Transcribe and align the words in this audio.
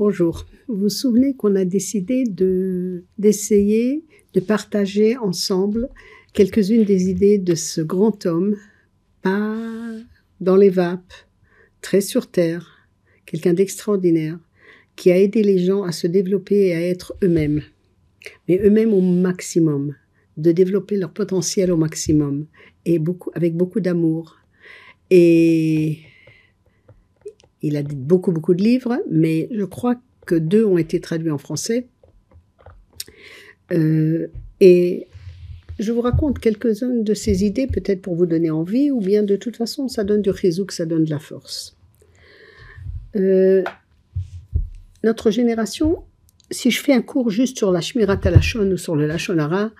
Bonjour. 0.00 0.46
Vous 0.68 0.76
vous 0.76 0.88
souvenez 0.90 1.34
qu'on 1.34 1.56
a 1.56 1.64
décidé 1.64 2.22
de, 2.22 3.02
d'essayer 3.18 4.04
de 4.32 4.38
partager 4.38 5.16
ensemble 5.16 5.88
quelques-unes 6.34 6.84
des 6.84 7.10
idées 7.10 7.38
de 7.38 7.56
ce 7.56 7.80
grand 7.80 8.24
homme, 8.24 8.54
pas 9.22 9.56
dans 10.40 10.54
les 10.54 10.70
vapes, 10.70 11.12
très 11.80 12.00
sur 12.00 12.30
terre, 12.30 12.88
quelqu'un 13.26 13.54
d'extraordinaire, 13.54 14.38
qui 14.94 15.10
a 15.10 15.18
aidé 15.18 15.42
les 15.42 15.58
gens 15.58 15.82
à 15.82 15.90
se 15.90 16.06
développer 16.06 16.68
et 16.68 16.74
à 16.76 16.80
être 16.80 17.16
eux-mêmes, 17.24 17.62
mais 18.46 18.60
eux-mêmes 18.62 18.94
au 18.94 19.00
maximum, 19.00 19.96
de 20.36 20.52
développer 20.52 20.96
leur 20.96 21.12
potentiel 21.12 21.72
au 21.72 21.76
maximum, 21.76 22.46
et 22.86 23.00
avec 23.34 23.56
beaucoup 23.56 23.80
d'amour. 23.80 24.36
Et 25.10 25.98
il 27.62 27.76
a 27.76 27.82
beaucoup, 27.82 28.32
beaucoup 28.32 28.54
de 28.54 28.62
livres, 28.62 28.98
mais 29.10 29.48
je 29.50 29.64
crois 29.64 29.96
que 30.26 30.34
deux 30.34 30.64
ont 30.64 30.78
été 30.78 31.00
traduits 31.00 31.30
en 31.30 31.38
français. 31.38 31.88
Euh, 33.72 34.28
et 34.60 35.08
je 35.78 35.92
vous 35.92 36.00
raconte 36.00 36.38
quelques-unes 36.38 37.04
de 37.04 37.14
ces 37.14 37.44
idées, 37.44 37.66
peut-être 37.66 38.02
pour 38.02 38.14
vous 38.14 38.26
donner 38.26 38.50
envie, 38.50 38.90
ou 38.90 39.00
bien 39.00 39.22
de 39.22 39.36
toute 39.36 39.56
façon, 39.56 39.88
ça 39.88 40.04
donne 40.04 40.22
du 40.22 40.32
que 40.32 40.74
ça 40.74 40.86
donne 40.86 41.04
de 41.04 41.10
la 41.10 41.18
force. 41.18 41.76
Euh, 43.16 43.62
notre 45.04 45.30
génération, 45.30 46.02
si 46.50 46.70
je 46.70 46.80
fais 46.80 46.92
un 46.92 47.02
cours 47.02 47.30
juste 47.30 47.56
sur 47.56 47.72
la 47.72 47.80
Shmirat 47.80 48.20
Lachon 48.24 48.70
ou 48.70 48.76
sur 48.76 48.96
le 48.96 49.06
Lachonara, 49.06 49.70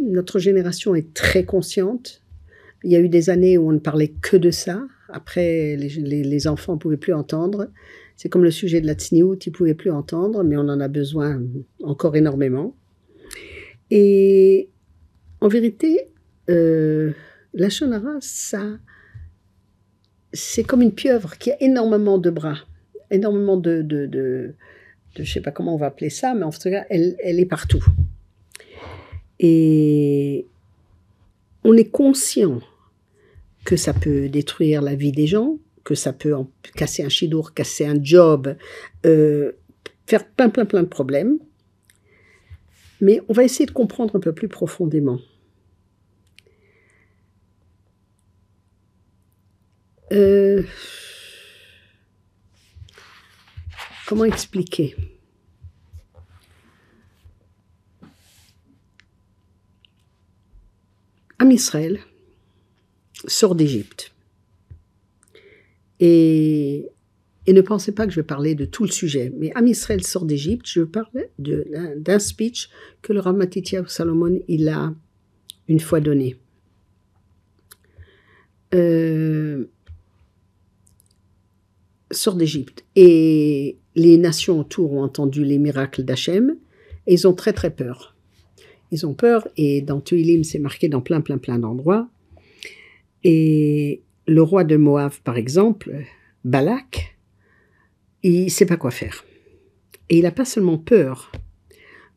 notre 0.00 0.38
génération 0.38 0.94
est 0.94 1.12
très 1.14 1.44
consciente. 1.44 2.22
Il 2.84 2.92
y 2.92 2.96
a 2.96 3.00
eu 3.00 3.08
des 3.08 3.30
années 3.30 3.56
où 3.56 3.70
on 3.70 3.72
ne 3.72 3.78
parlait 3.78 4.12
que 4.20 4.36
de 4.36 4.50
ça, 4.50 4.86
après, 5.08 5.76
les, 5.76 6.46
enfants 6.48 6.74
ne 6.74 6.78
pouvaient 6.78 6.98
plus 6.98 7.14
entendre. 7.14 7.70
C'est 8.14 8.28
comme 8.28 8.44
le 8.44 8.50
sujet 8.50 8.80
de 8.80 8.86
la 8.86 8.92
tsniout, 8.92 9.38
ils 9.46 9.50
ne 9.50 9.54
pouvaient 9.54 9.74
plus 9.74 9.90
entendre, 9.90 10.44
mais 10.44 10.56
on 10.56 10.68
en 10.68 10.80
a 10.80 10.88
besoin 10.88 11.42
encore 11.82 12.14
énormément. 12.14 12.76
Et 13.90 14.68
en 15.40 15.48
vérité, 15.48 16.10
euh, 16.50 17.12
la 17.54 17.70
shonara, 17.70 18.16
ça, 18.20 18.78
c'est 20.32 20.64
comme 20.64 20.82
une 20.82 20.92
pieuvre 20.92 21.38
qui 21.38 21.52
a 21.52 21.62
énormément 21.62 22.18
de 22.18 22.28
bras, 22.28 22.58
énormément 23.10 23.56
de, 23.56 23.86
je 25.16 25.20
ne 25.20 25.26
sais 25.26 25.40
pas 25.40 25.52
comment 25.52 25.74
on 25.74 25.78
va 25.78 25.86
appeler 25.86 26.10
ça, 26.10 26.34
mais 26.34 26.44
en 26.44 26.50
tout 26.50 26.68
cas, 26.70 26.84
elle 26.90 27.16
est 27.40 27.46
partout. 27.46 27.84
Et 29.40 30.46
on 31.64 31.74
est 31.76 31.90
conscient 31.90 32.60
que 33.64 33.76
ça 33.76 33.94
peut 33.94 34.28
détruire 34.28 34.82
la 34.82 34.94
vie 34.94 35.12
des 35.12 35.26
gens, 35.26 35.58
que 35.84 35.94
ça 35.94 36.12
peut 36.12 36.34
casser 36.76 37.02
un 37.02 37.08
chidour, 37.08 37.54
casser 37.54 37.86
un 37.86 38.02
job, 38.02 38.56
euh, 39.06 39.52
faire 40.06 40.26
plein, 40.26 40.48
plein, 40.48 40.64
plein 40.64 40.82
de 40.82 40.88
problèmes. 40.88 41.38
Mais 43.00 43.20
on 43.28 43.32
va 43.32 43.44
essayer 43.44 43.66
de 43.66 43.70
comprendre 43.70 44.16
un 44.16 44.20
peu 44.20 44.32
plus 44.32 44.48
profondément. 44.48 45.18
Euh, 50.12 50.62
comment 54.06 54.24
expliquer? 54.24 54.94
Am 61.38 61.50
Israël, 61.50 61.98
sort 63.26 63.54
d'Égypte. 63.54 64.12
Et, 66.00 66.88
et, 67.46 67.52
ne 67.52 67.60
pensez 67.60 67.92
pas 67.92 68.06
que 68.06 68.12
je 68.12 68.20
vais 68.20 68.26
parler 68.26 68.54
de 68.54 68.64
tout 68.64 68.84
le 68.84 68.90
sujet, 68.90 69.32
mais 69.38 69.52
Am 69.54 69.66
Israël 69.66 70.02
sort 70.02 70.24
d'Égypte, 70.24 70.66
je 70.66 70.82
parle 70.82 71.08
d'un 71.38 72.18
speech 72.18 72.68
que 73.00 73.12
le 73.12 73.20
Rav 73.20 73.38
Salomon 73.86 74.40
il 74.48 74.68
a 74.68 74.92
une 75.68 75.80
fois 75.80 76.00
donné. 76.00 76.36
Euh, 78.74 79.66
sort 82.10 82.34
d'Égypte. 82.34 82.84
Et 82.96 83.78
les 83.94 84.18
nations 84.18 84.58
autour 84.58 84.92
ont 84.92 85.02
entendu 85.02 85.44
les 85.44 85.58
miracles 85.58 86.02
d'Hachem 86.02 86.56
et 87.06 87.14
ils 87.14 87.28
ont 87.28 87.34
très 87.34 87.52
très 87.52 87.70
peur. 87.70 88.14
Ils 88.90 89.06
ont 89.06 89.14
peur 89.14 89.48
et 89.56 89.80
dans 89.80 90.00
Tuilim 90.00 90.44
c'est 90.44 90.58
marqué 90.58 90.88
dans 90.88 91.00
plein 91.00 91.20
plein 91.20 91.38
plein 91.38 91.58
d'endroits 91.58 92.08
et 93.24 94.02
le 94.26 94.42
roi 94.42 94.64
de 94.64 94.76
Moab, 94.76 95.12
par 95.24 95.36
exemple, 95.36 96.04
Balak, 96.44 97.18
il 98.22 98.44
ne 98.44 98.48
sait 98.48 98.66
pas 98.66 98.76
quoi 98.76 98.90
faire. 98.90 99.24
Et 100.08 100.18
il 100.18 100.22
n'a 100.22 100.30
pas 100.30 100.44
seulement 100.44 100.78
peur 100.78 101.32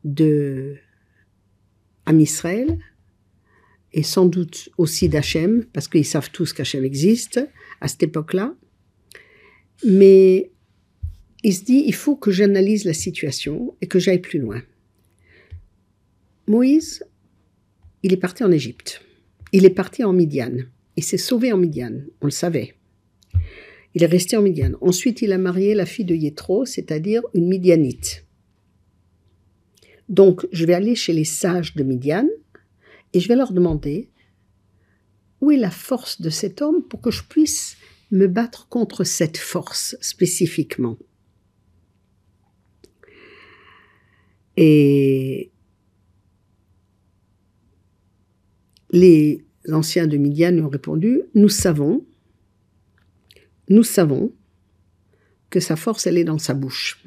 de 0.04 0.76
Am 2.06 2.20
Israël, 2.20 2.78
et 3.94 4.04
sans 4.04 4.26
doute 4.26 4.70
aussi 4.78 5.10
d'Hachem, 5.10 5.66
parce 5.74 5.88
qu'ils 5.88 6.06
savent 6.06 6.30
tous 6.32 6.54
qu'Hachem 6.54 6.84
existe 6.84 7.40
à 7.82 7.88
cette 7.88 8.04
époque-là, 8.04 8.54
mais 9.86 10.52
il 11.44 11.54
se 11.54 11.64
dit, 11.64 11.84
il 11.86 11.94
faut 11.94 12.16
que 12.16 12.32
j'analyse 12.32 12.86
la 12.86 12.94
situation 12.94 13.76
et 13.82 13.88
que 13.88 14.00
j'aille 14.00 14.22
plus 14.22 14.40
loin. 14.40 14.62
Moïse, 16.48 17.04
il 18.04 18.14
est 18.14 18.18
parti 18.18 18.44
en 18.44 18.52
Égypte. 18.52 19.02
Il 19.52 19.66
est 19.66 19.70
parti 19.70 20.04
en 20.04 20.14
Midian. 20.14 20.58
Il 20.98 21.04
s'est 21.04 21.18
sauvé 21.18 21.54
en 21.54 21.58
Midian, 21.58 22.02
on 22.22 22.26
le 22.26 22.32
savait. 22.32 22.76
Il 23.94 24.04
est 24.04 24.08
resté 24.08 24.36
en 24.36 24.42
Midian. 24.42 24.74
Ensuite, 24.82 25.22
il 25.22 25.32
a 25.32 25.38
marié 25.38 25.76
la 25.76 25.86
fille 25.86 26.06
de 26.06 26.16
Yétro, 26.16 26.66
c'est-à-dire 26.66 27.22
une 27.34 27.48
Midianite. 27.48 28.26
Donc, 30.10 30.48
je 30.52 30.66
vais 30.66 30.74
aller 30.74 30.96
chez 30.96 31.14
les 31.14 31.24
sages 31.24 31.76
de 31.76 31.84
Midian 31.84 32.28
et 33.14 33.20
je 33.20 33.28
vais 33.28 33.36
leur 33.36 33.54
demander 33.54 34.10
où 35.42 35.52
est 35.52 35.58
la 35.58 35.72
force 35.72 36.20
de 36.20 36.32
cet 36.32 36.62
homme 36.62 36.84
pour 36.84 37.02
que 37.02 37.12
je 37.12 37.24
puisse 37.24 37.78
me 38.10 38.28
battre 38.28 38.68
contre 38.68 39.04
cette 39.04 39.38
force 39.38 39.96
spécifiquement. 40.02 40.98
Et 44.56 45.52
les 48.92 49.47
anciens 49.74 50.08
de 50.08 50.18
Midian 50.18 50.52
lui 50.52 50.62
ont 50.62 50.70
répondu 50.70 51.22
Nous 51.36 51.50
savons, 51.50 52.06
nous 53.70 53.84
savons 53.84 54.32
que 55.50 55.60
sa 55.60 55.76
force, 55.76 56.08
elle 56.08 56.18
est 56.18 56.24
dans 56.24 56.38
sa 56.38 56.54
bouche. 56.54 57.04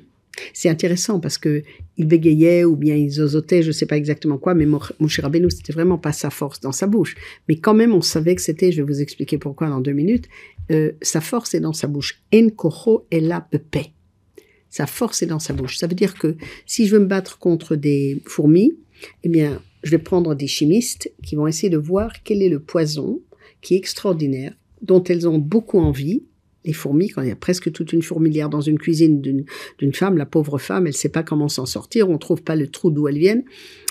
C'est 0.55 0.69
intéressant 0.69 1.21
parce 1.21 1.39
que 1.39 1.63
il 1.97 2.07
bégayait 2.07 2.65
ou 2.65 2.77
bien 2.77 2.95
il 2.95 3.11
zozotait, 3.11 3.63
je 3.63 3.69
ne 3.69 3.73
sais 3.73 3.87
pas 3.87 3.97
exactement 3.97 4.39
quoi, 4.39 4.55
mais 4.55 4.67
Moshe 4.67 5.21
Rabbeinu, 5.21 5.51
c'était 5.51 5.73
vraiment 5.73 5.99
pas 5.99 6.13
sa 6.13 6.31
force 6.31 6.61
dans 6.61 6.73
sa 6.73 6.87
bouche. 6.87 7.17
Mais 7.49 7.57
quand 7.57 7.75
même, 7.75 7.95
on 7.95 8.01
savait 8.01 8.35
que 8.35 8.43
c'était, 8.43 8.73
je 8.73 8.83
vais 8.83 8.91
vous 8.91 9.01
expliquer 9.03 9.39
pourquoi 9.39 9.69
dans 9.69 9.81
deux 9.81 9.93
minutes, 9.93 10.29
euh, 10.71 10.93
sa 11.03 11.21
force 11.21 11.55
est 11.55 11.61
dans 11.61 11.73
sa 11.73 11.89
bouche. 11.89 12.23
En 12.33 12.49
koho 12.49 13.07
la 13.13 13.41
paix. 13.71 13.93
Sa 14.71 14.87
force 14.87 15.23
est 15.23 15.27
dans 15.27 15.41
sa 15.41 15.53
bouche. 15.53 15.77
Ça 15.77 15.87
veut 15.89 15.95
dire 15.95 16.15
que 16.15 16.37
si 16.65 16.87
je 16.87 16.95
veux 16.95 17.01
me 17.01 17.07
battre 17.07 17.39
contre 17.39 17.75
des 17.75 18.23
fourmis, 18.25 18.73
eh 19.23 19.29
bien, 19.29 19.63
je 19.83 19.91
vais 19.91 19.99
prendre 19.99 20.35
des 20.35 20.47
chimistes 20.47 21.13
qui 21.23 21.37
vont 21.37 21.47
essayer 21.47 21.71
de 21.71 21.79
voir 21.79 22.23
quel 22.23 22.43
est 22.43 22.49
le 22.49 22.61
poison 22.61 23.21
qui 23.61 23.75
est 23.75 23.79
extraordinaire, 23.79 24.55
dont 24.83 25.03
elles 25.05 25.29
ont 25.29 25.39
beaucoup 25.39 25.79
envie. 25.79 26.25
Les 26.65 26.75
fourmis, 26.75 27.09
quand 27.09 27.23
il 27.23 27.29
y 27.29 27.33
a 27.33 27.37
presque 27.37 27.73
toute 27.73 27.95
une 27.95 28.03
fourmilière 28.03 28.51
dans 28.51 28.61
une 28.61 28.79
cuisine 28.79 29.23
d'une 29.23 29.95
femme, 29.95 30.19
la 30.19 30.27
pauvre 30.27 30.59
femme, 30.59 30.87
elle 30.87 30.93
ne 30.93 30.97
sait 30.97 31.09
pas 31.09 31.23
comment 31.23 31.49
s'en 31.49 31.65
sortir, 31.65 32.11
on 32.11 32.15
ne 32.15 32.19
trouve 32.19 32.43
pas 32.43 32.57
le 32.57 32.69
trou 32.69 32.91
d'où 32.91 33.09
elles 33.09 33.19
viennent. 33.19 33.45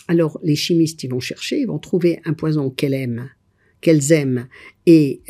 Alors 0.07 0.39
les 0.43 0.55
chimistes, 0.55 1.03
ils 1.03 1.09
vont 1.09 1.19
chercher, 1.19 1.61
ils 1.61 1.67
vont 1.67 1.79
trouver 1.79 2.19
un 2.25 2.33
poison 2.33 2.69
qu'elles 2.69 2.93
aiment, 2.93 3.29
qu'elles 3.81 4.11
aiment, 4.11 4.47
et 4.85 5.21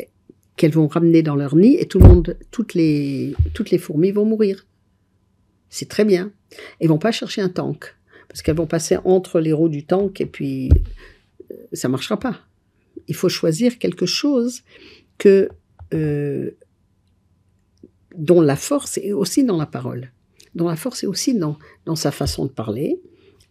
qu'elles 0.58 0.72
vont 0.72 0.88
ramener 0.88 1.24
dans 1.24 1.38
leur 1.38 1.56
nid, 1.56 1.78
et 1.80 1.86
tout 1.86 2.00
le 2.00 2.08
monde, 2.10 2.38
toutes 2.52 2.74
les, 2.74 3.34
toutes 3.54 3.72
les 3.72 3.78
fourmis 3.78 4.12
vont 4.12 4.26
mourir. 4.26 4.66
C'est 5.70 5.88
très 5.88 6.04
bien. 6.04 6.34
Ils 6.82 6.90
vont 6.90 6.98
pas 6.98 7.14
chercher 7.14 7.42
un 7.42 7.50
tank 7.50 7.96
parce 8.30 8.42
qu'elles 8.42 8.56
vont 8.56 8.68
passer 8.68 8.98
entre 9.04 9.40
les 9.40 9.52
roues 9.52 9.70
du 9.70 9.86
tank 9.86 10.22
et 10.22 10.26
puis 10.26 10.70
euh, 11.52 11.56
ça 11.74 11.90
marchera 11.90 12.18
pas. 12.18 12.40
Il 13.08 13.16
faut 13.16 13.30
choisir 13.30 13.80
quelque 13.80 14.06
chose 14.06 14.62
que 15.18 15.50
euh, 15.94 16.52
dont 18.16 18.42
la 18.42 18.56
force 18.56 18.98
est 18.98 19.12
aussi 19.12 19.44
dans 19.44 19.58
la 19.58 19.66
parole, 19.66 20.12
dont 20.56 20.68
la 20.68 20.76
force 20.76 21.04
est 21.04 21.08
aussi 21.08 21.34
dans, 21.34 21.58
dans 21.86 21.96
sa 21.96 22.12
façon 22.12 22.46
de 22.46 22.52
parler. 22.52 23.02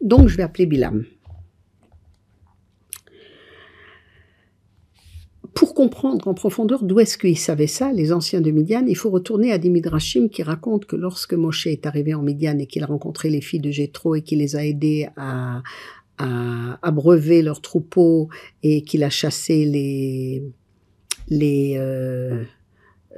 Donc 0.01 0.29
je 0.29 0.37
vais 0.37 0.45
appeler 0.45 0.67
Bilam. 0.67 1.05
Pour 5.59 5.75
comprendre 5.75 6.29
en 6.29 6.35
profondeur 6.35 6.85
d'où 6.85 7.01
est-ce 7.01 7.19
qu'ils 7.19 7.37
savaient 7.37 7.67
ça, 7.67 7.93
les 7.93 8.13
anciens 8.13 8.41
de 8.41 8.53
Midian, 8.53 8.85
il 8.87 8.97
faut 8.97 9.11
retourner 9.11 9.51
à 9.51 9.59
des 9.59 9.71
midrashim 9.71 10.29
qui 10.29 10.45
racontent 10.45 10.87
que 10.87 10.95
lorsque 10.95 11.35
Moshe 11.35 11.67
est 11.67 11.85
arrivé 11.85 12.15
en 12.15 12.23
Midian 12.23 12.57
et 12.61 12.67
qu'il 12.67 12.85
a 12.85 12.87
rencontré 12.87 13.29
les 13.29 13.41
filles 13.41 13.59
de 13.59 13.73
Jétro 13.73 14.15
et 14.15 14.23
qu'il 14.23 14.39
les 14.39 14.55
a 14.55 14.65
aidées 14.65 15.09
à, 15.17 15.65
abreuver 16.17 17.43
leurs 17.43 17.61
troupeaux 17.61 18.29
et 18.63 18.83
qu'il 18.83 19.03
a 19.03 19.11
chassé 19.11 19.65
les, 21.29 21.77
euh, 21.77 22.45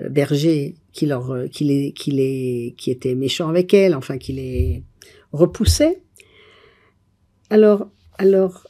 berger 0.09 0.77
qui 0.95 1.05
leur, 1.05 1.45
qui 1.51 1.65
les, 1.65 1.93
qui 1.93 2.11
les, 2.11 2.75
qui 2.79 2.91
était 2.91 3.15
méchant 3.15 3.51
avec 3.51 3.75
elle, 3.75 3.95
enfin 3.95 4.17
qui 4.17 4.33
les 4.33 4.83
repoussait. 5.33 6.01
Alors, 7.51 7.91
alors, 8.17 8.67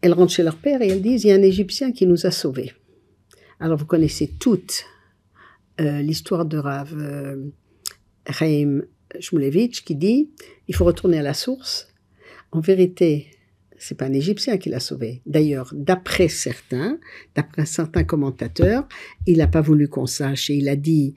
elles 0.00 0.12
rentrent 0.12 0.32
chez 0.32 0.42
leur 0.42 0.56
père 0.56 0.82
et 0.82 0.88
elles 0.88 1.02
disent 1.02 1.24
il 1.24 1.28
y 1.28 1.32
a 1.32 1.34
un 1.34 1.42
Égyptien 1.42 1.92
qui 1.92 2.06
nous 2.06 2.26
a 2.26 2.30
sauvés. 2.30 2.72
Alors 3.60 3.78
vous 3.78 3.86
connaissez 3.86 4.28
toute 4.38 4.84
l'histoire 5.78 6.44
de 6.44 6.58
Rav 6.58 6.92
euh, 6.96 7.50
Shmulevitch 9.20 9.84
qui 9.84 9.94
dit 9.94 10.30
il 10.66 10.74
faut 10.74 10.84
retourner 10.84 11.18
à 11.18 11.22
la 11.22 11.34
source. 11.34 11.88
En 12.50 12.60
vérité, 12.60 13.28
c'est 13.78 13.96
pas 13.96 14.06
un 14.06 14.12
Égyptien 14.12 14.58
qui 14.58 14.68
l'a 14.68 14.80
sauvé. 14.80 15.22
D'ailleurs, 15.26 15.72
d'après 15.74 16.28
certains, 16.28 16.98
d'après 17.34 17.66
certains 17.66 18.04
commentateurs, 18.04 18.86
il 19.26 19.38
n'a 19.38 19.46
pas 19.46 19.60
voulu 19.60 19.88
qu'on 19.88 20.06
sache 20.06 20.50
et 20.50 20.54
il 20.54 20.68
a 20.68 20.76
dit 20.76 21.14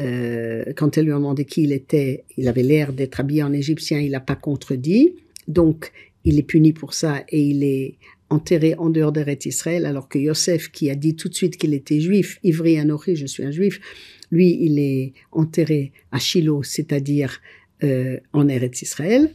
euh, 0.00 0.64
quand 0.76 0.96
elle 0.96 1.06
lui 1.06 1.12
a 1.12 1.16
demandé 1.16 1.44
qui 1.44 1.62
il 1.62 1.72
était, 1.72 2.24
il 2.36 2.48
avait 2.48 2.62
l'air 2.62 2.92
d'être 2.92 3.20
habillé 3.20 3.42
en 3.42 3.52
Égyptien, 3.52 4.00
il 4.00 4.12
n'a 4.12 4.20
pas 4.20 4.36
contredit. 4.36 5.16
Donc, 5.48 5.92
il 6.24 6.38
est 6.38 6.42
puni 6.42 6.72
pour 6.72 6.94
ça 6.94 7.22
et 7.28 7.42
il 7.42 7.62
est 7.62 7.98
enterré 8.30 8.74
en 8.76 8.90
dehors 8.90 9.12
d'Eretz 9.12 9.46
Israël, 9.46 9.86
alors 9.86 10.08
que 10.08 10.18
Yosef, 10.18 10.70
qui 10.70 10.90
a 10.90 10.94
dit 10.94 11.14
tout 11.14 11.28
de 11.28 11.34
suite 11.34 11.56
qu'il 11.56 11.74
était 11.74 12.00
juif, 12.00 12.38
Ivri 12.42 12.78
Anochi, 12.78 13.16
je 13.16 13.26
suis 13.26 13.44
un 13.44 13.50
juif, 13.50 13.80
lui, 14.30 14.58
il 14.60 14.78
est 14.78 15.12
enterré 15.32 15.92
à 16.10 16.18
Shiloh, 16.18 16.62
c'est-à-dire 16.62 17.40
euh, 17.82 18.18
en 18.32 18.48
Eretz 18.48 18.82
Israël. 18.82 19.30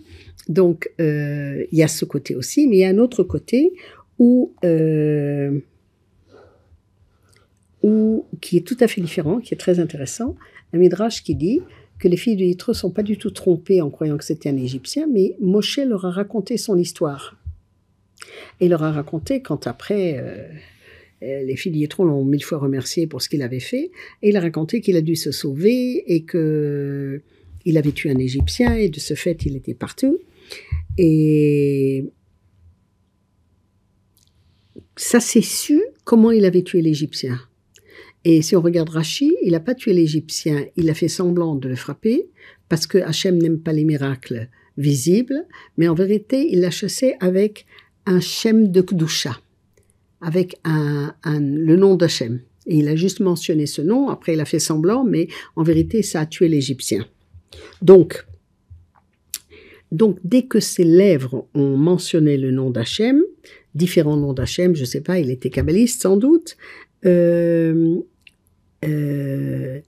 Donc, 0.47 0.89
euh, 0.99 1.65
il 1.71 1.77
y 1.77 1.83
a 1.83 1.87
ce 1.87 2.05
côté 2.05 2.35
aussi, 2.35 2.67
mais 2.67 2.77
il 2.77 2.79
y 2.79 2.85
a 2.85 2.89
un 2.89 2.97
autre 2.97 3.23
côté 3.23 3.73
où, 4.17 4.53
euh, 4.65 5.59
où, 7.83 8.25
qui 8.41 8.57
est 8.57 8.67
tout 8.67 8.77
à 8.79 8.87
fait 8.87 9.01
différent, 9.01 9.39
qui 9.39 9.53
est 9.53 9.57
très 9.57 9.79
intéressant. 9.79 10.35
Un 10.73 10.79
midrash 10.79 11.23
qui 11.23 11.35
dit 11.35 11.61
que 11.99 12.07
les 12.07 12.17
filles 12.17 12.35
de 12.35 12.43
Yitro 12.43 12.73
sont 12.73 12.91
pas 12.91 13.03
du 13.03 13.17
tout 13.17 13.31
trompées 13.31 13.81
en 13.81 13.89
croyant 13.89 14.17
que 14.17 14.25
c'était 14.25 14.49
un 14.49 14.57
Égyptien, 14.57 15.07
mais 15.11 15.35
Moshe 15.39 15.79
leur 15.79 16.05
a 16.05 16.11
raconté 16.11 16.57
son 16.57 16.77
histoire. 16.77 17.38
Et 18.59 18.65
il 18.65 18.69
leur 18.69 18.83
a 18.83 18.91
raconté 18.91 19.41
quand 19.41 19.67
après, 19.67 20.17
euh, 20.17 20.47
euh, 21.23 21.43
les 21.43 21.55
Yitro 21.65 22.05
l'ont 22.05 22.23
mille 22.23 22.43
fois 22.43 22.57
remercié 22.57 23.07
pour 23.07 23.21
ce 23.21 23.29
qu'il 23.29 23.41
avait 23.41 23.59
fait, 23.59 23.91
et 24.21 24.29
il 24.29 24.37
a 24.37 24.41
raconté 24.41 24.81
qu'il 24.81 24.95
a 24.95 25.01
dû 25.01 25.15
se 25.15 25.31
sauver 25.31 26.03
et 26.13 26.23
que 26.23 27.21
il 27.65 27.77
avait 27.77 27.91
tué 27.91 28.09
un 28.09 28.17
Égyptien 28.17 28.73
et 28.75 28.89
de 28.89 28.99
ce 28.99 29.13
fait 29.13 29.45
il 29.45 29.55
était 29.55 29.73
partout. 29.73 30.17
Et 30.97 32.05
ça 34.95 35.19
s'est 35.19 35.41
su 35.41 35.81
comment 36.03 36.31
il 36.31 36.45
avait 36.45 36.63
tué 36.63 36.81
l'Égyptien. 36.81 37.39
Et 38.25 38.41
si 38.41 38.55
on 38.55 38.61
regarde 38.61 38.89
Rachi, 38.89 39.35
il 39.43 39.51
n'a 39.51 39.59
pas 39.59 39.75
tué 39.75 39.93
l'Égyptien, 39.93 40.65
il 40.75 40.89
a 40.89 40.93
fait 40.93 41.07
semblant 41.07 41.55
de 41.55 41.69
le 41.69 41.75
frapper 41.75 42.27
parce 42.67 42.85
que 42.85 42.97
Hachem 42.97 43.37
n'aime 43.37 43.59
pas 43.59 43.73
les 43.73 43.85
miracles 43.85 44.49
visibles, 44.77 45.45
mais 45.77 45.87
en 45.87 45.93
vérité, 45.93 46.47
il 46.51 46.61
l'a 46.61 46.71
chassé 46.71 47.15
avec 47.19 47.65
un 48.05 48.19
Shem 48.19 48.71
de 48.71 48.81
Kdusha, 48.81 49.39
avec 50.21 50.57
un, 50.63 51.13
le 51.25 51.75
nom 51.75 51.95
d'Hachem. 51.95 52.41
Et 52.65 52.77
il 52.77 52.87
a 52.87 52.95
juste 52.95 53.19
mentionné 53.19 53.65
ce 53.65 53.81
nom, 53.81 54.09
après 54.09 54.33
il 54.33 54.39
a 54.39 54.45
fait 54.45 54.59
semblant, 54.59 55.03
mais 55.03 55.27
en 55.55 55.63
vérité, 55.63 56.03
ça 56.03 56.21
a 56.21 56.25
tué 56.25 56.47
l'Égyptien. 56.47 57.05
Donc, 57.81 58.25
donc, 59.91 60.19
dès 60.23 60.43
que 60.43 60.59
ses 60.59 60.83
lèvres 60.83 61.47
ont 61.55 61.75
mentionné 61.75 62.37
le 62.37 62.51
nom 62.51 62.69
d'Hachem, 62.69 63.23
différents 63.73 64.17
noms 64.17 64.33
d'Hachem, 64.33 64.75
je 64.75 64.81
ne 64.81 64.85
sais 64.85 65.01
pas, 65.01 65.19
il 65.19 65.31
était 65.31 65.49
kabbaliste 65.49 66.03
sans 66.03 66.17
doute, 66.17 66.57
euh, 67.05 67.97
euh, 68.85 69.79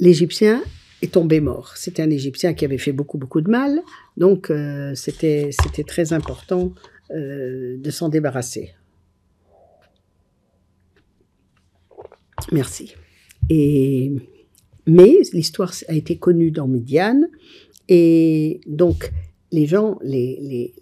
l'Égyptien 0.00 0.62
est 1.02 1.12
tombé 1.12 1.40
mort. 1.40 1.76
C'était 1.76 2.02
un 2.02 2.10
Égyptien 2.10 2.54
qui 2.54 2.64
avait 2.64 2.78
fait 2.78 2.92
beaucoup, 2.92 3.18
beaucoup 3.18 3.40
de 3.40 3.50
mal, 3.50 3.80
donc 4.16 4.50
euh, 4.50 4.92
c'était 4.94 5.50
très 5.86 6.12
important 6.12 6.72
de 7.10 7.90
s'en 7.90 8.08
débarrasser. 8.08 8.74
Merci. 12.52 12.94
Et, 13.50 14.12
mais 14.86 15.18
l'histoire 15.32 15.72
a 15.88 15.94
été 15.94 16.18
connue 16.18 16.50
dans 16.50 16.66
Midian, 16.66 17.22
et 17.88 18.60
donc 18.66 19.12
les 19.50 19.66
gens, 19.66 19.98
les, 20.02 20.74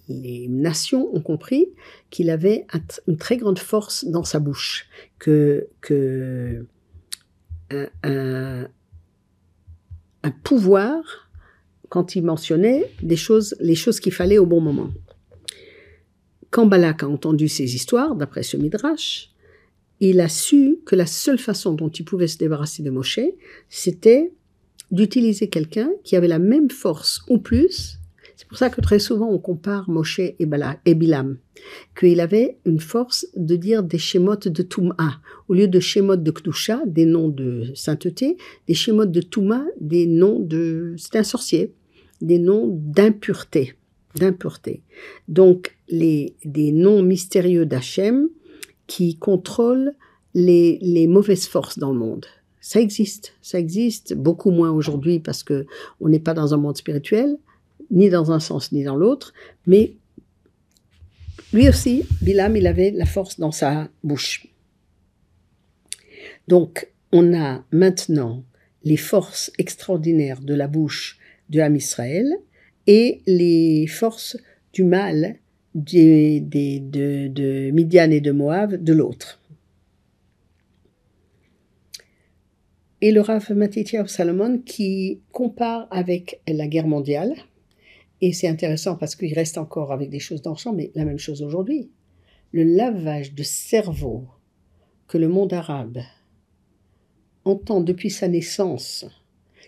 nations 0.49 1.15
ont 1.15 1.21
compris 1.21 1.69
qu'il 2.11 2.31
avait 2.31 2.67
une 3.07 3.17
très 3.17 3.37
grande 3.37 3.59
force 3.59 4.05
dans 4.05 4.25
sa 4.25 4.41
bouche, 4.41 4.89
que 5.19 5.69
un, 7.71 8.69
pouvoir 10.43 11.31
quand 11.89 12.17
il 12.17 12.25
mentionnait 12.25 12.91
des 13.03 13.17
choses, 13.17 13.57
les 13.61 13.77
choses 13.77 14.01
qu'il 14.01 14.13
fallait 14.13 14.39
au 14.39 14.47
bon 14.47 14.61
moment. 14.61 14.91
Quand 16.57 16.65
Balak 16.65 17.03
a 17.03 17.07
entendu 17.07 17.49
ces 17.49 17.75
histoires, 17.75 18.15
d'après 18.15 18.43
ce 18.43 18.57
midrash, 18.57 19.31
il 20.01 20.21
a 20.21 20.29
su 20.31 20.79
que 20.87 20.97
la 20.97 21.05
seule 21.05 21.37
façon 21.39 21.75
dont 21.75 21.91
il 21.91 22.07
pouvait 22.07 22.29
se 22.29 22.39
débarrasser 22.39 22.83
de 22.83 22.89
Moshe, 22.89 23.21
c'était 23.69 24.33
d'utiliser 24.91 25.51
quelqu'un 25.51 25.91
qui 26.03 26.17
avait 26.17 26.29
la 26.29 26.39
même 26.39 26.71
force 26.71 27.21
ou 27.29 27.37
plus. 27.37 27.99
C'est 28.37 28.49
pour 28.49 28.57
ça 28.57 28.71
que 28.71 28.81
très 28.81 28.99
souvent 28.99 29.29
on 29.29 29.39
compare 29.39 29.91
Moshe 29.91 30.19
et, 30.19 30.35
et 30.87 30.95
Bilam, 30.95 31.37
qu'il 31.95 32.21
avait 32.21 32.57
une 32.65 32.81
force 32.81 33.27
de 33.37 33.57
dire 33.57 33.83
des 33.83 33.99
schémotes 33.99 34.49
de 34.49 34.63
Touma, 34.63 35.21
au 35.49 35.53
lieu 35.53 35.69
de 35.69 35.79
schémotes 35.79 36.23
de 36.23 36.31
Kdusha, 36.31 36.81
des 36.87 37.05
noms 37.05 37.29
de 37.29 37.65
sainteté, 37.75 38.39
des 38.67 38.73
schémotes 38.73 39.13
de 39.13 39.21
Touma, 39.21 39.63
des 39.79 40.07
noms 40.07 40.41
de... 40.41 40.95
c'est 40.97 41.17
un 41.17 41.23
sorcier, 41.23 41.75
des 42.23 42.39
noms 42.39 42.67
d'impureté, 42.67 43.75
d'impureté. 44.19 44.83
Donc 45.29 45.77
les, 45.89 46.37
des 46.45 46.73
noms 46.73 47.03
mystérieux 47.03 47.67
d'Hachem 47.67 48.29
qui 48.87 49.17
contrôlent 49.17 49.95
les, 50.35 50.79
les 50.83 51.07
mauvaises 51.07 51.47
forces 51.47 51.79
dans 51.79 51.93
le 51.93 51.99
monde. 51.99 52.27
Ça 52.61 52.81
existe, 52.81 53.35
ça 53.43 53.59
existe, 53.59 54.15
beaucoup 54.15 54.51
moins 54.51 54.71
aujourd'hui 54.71 55.21
parce 55.21 55.43
que 55.43 55.67
on 56.01 56.09
n'est 56.09 56.21
pas 56.21 56.35
dans 56.35 56.53
un 56.53 56.57
monde 56.57 56.77
spirituel, 56.77 57.39
ni 57.91 58.11
dans 58.11 58.33
un 58.33 58.41
sens 58.41 58.73
ni 58.73 58.83
dans 58.83 58.97
l'autre, 58.97 59.33
mais 59.67 59.97
lui 61.53 61.69
aussi, 61.69 62.05
Bilam, 62.23 62.57
il 62.57 62.67
avait 62.67 62.91
la 62.91 63.07
force 63.07 63.39
dans 63.39 63.53
sa 63.53 63.89
bouche. 64.03 64.49
Donc, 66.49 66.89
on 67.13 67.35
a 67.35 67.65
maintenant 67.71 68.45
les 68.85 68.97
forces 68.97 69.51
extraordinaires 69.59 70.41
de 70.41 70.55
la 70.55 70.69
bouche 70.69 71.19
de 71.49 71.61
Ham 71.61 71.77
Israël 71.77 72.27
et 72.87 73.23
les 73.27 73.87
forces 73.87 74.37
du 74.73 74.85
mal 74.85 75.37
de, 75.75 77.71
Midian 77.71 78.11
et 78.11 78.21
de 78.21 78.33
Moab 78.33 78.83
de 78.83 78.93
l'autre. 78.93 79.41
Et 83.03 83.13
le 83.13 83.21
Rav 83.21 83.53
Matitya 83.53 84.07
Salomon 84.07 84.59
qui 84.59 85.21
compare 85.33 85.87
avec 85.91 86.41
la 86.49 86.67
guerre 86.67 86.87
mondiale, 86.87 87.35
et 88.23 88.33
c'est 88.33 88.49
intéressant 88.49 88.97
parce 88.97 89.15
qu'il 89.15 89.35
reste 89.35 89.59
encore 89.59 89.93
avec 89.93 90.09
des 90.09 90.19
choses 90.19 90.41
d'enchant, 90.41 90.73
mais 90.73 90.91
la 90.95 91.05
même 91.05 91.19
chose 91.19 91.43
aujourd'hui. 91.43 91.91
Le 92.53 92.63
lavage 92.63 93.35
de 93.35 93.43
cerveau 93.43 94.25
que 95.09 95.19
le 95.19 95.29
monde 95.29 95.53
arabe 95.53 95.99
entend 97.45 97.81
depuis 97.81 98.11
sa 98.11 98.29
naissance, 98.29 99.07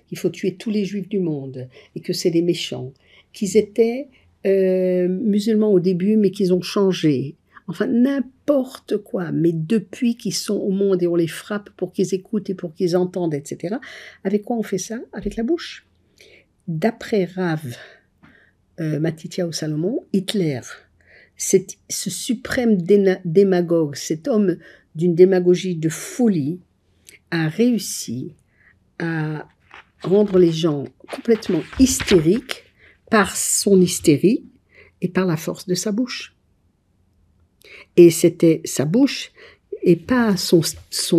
qu'il 0.06 0.16
faut 0.16 0.30
tuer 0.30 0.56
tous 0.56 0.70
les 0.70 0.86
juifs 0.86 1.08
du 1.08 1.20
monde 1.20 1.68
et 1.94 2.00
que 2.00 2.14
c'est 2.14 2.30
des 2.30 2.42
méchants, 2.42 2.92
qu'ils 3.32 3.56
étaient 3.56 4.08
euh, 4.46 5.08
musulmans 5.08 5.72
au 5.72 5.80
début 5.80 6.16
mais 6.16 6.30
qu'ils 6.30 6.52
ont 6.52 6.62
changé. 6.62 7.36
Enfin, 7.66 7.86
n'importe 7.86 8.96
quoi, 8.96 9.30
mais 9.30 9.52
depuis 9.52 10.16
qu'ils 10.16 10.34
sont 10.34 10.56
au 10.56 10.70
monde 10.70 11.02
et 11.02 11.06
on 11.06 11.16
les 11.16 11.28
frappe 11.28 11.68
pour 11.76 11.92
qu'ils 11.92 12.14
écoutent 12.14 12.48
et 12.48 12.54
pour 12.54 12.74
qu'ils 12.74 12.96
entendent, 12.96 13.34
etc. 13.34 13.76
Avec 14.24 14.42
quoi 14.42 14.56
on 14.56 14.62
fait 14.62 14.78
ça? 14.78 14.98
Avec 15.12 15.36
la 15.36 15.42
bouche. 15.42 15.86
D'après 16.66 17.26
Rav, 17.26 17.76
euh, 18.80 18.98
Matitya 19.00 19.50
Salomon, 19.52 20.04
Hitler, 20.14 20.60
ce 21.36 22.10
suprême 22.10 22.78
démagogue, 23.24 23.96
cet 23.96 24.28
homme 24.28 24.56
d'une 24.94 25.14
démagogie 25.14 25.76
de 25.76 25.90
folie, 25.90 26.60
a 27.30 27.48
réussi 27.48 28.34
à 28.98 29.46
rendre 30.02 30.38
les 30.38 30.52
gens 30.52 30.84
complètement 31.06 31.62
hystériques 31.78 32.64
par 33.10 33.36
son 33.36 33.80
hystérie 33.80 34.44
et 35.00 35.08
par 35.08 35.26
la 35.26 35.36
force 35.36 35.66
de 35.66 35.74
sa 35.74 35.92
bouche. 35.92 36.34
Et 37.96 38.10
c'était 38.10 38.60
sa 38.64 38.84
bouche 38.84 39.32
et 39.82 39.96
pas 39.96 40.36
son, 40.36 40.62